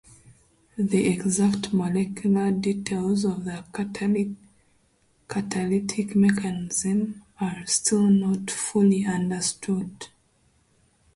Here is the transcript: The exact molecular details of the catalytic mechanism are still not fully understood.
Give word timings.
The 0.79 1.05
exact 1.09 1.73
molecular 1.73 2.49
details 2.49 3.23
of 3.23 3.45
the 3.45 3.63
catalytic 5.29 6.15
mechanism 6.15 7.21
are 7.39 7.63
still 7.67 8.07
not 8.07 8.49
fully 8.49 9.05
understood. 9.05 10.07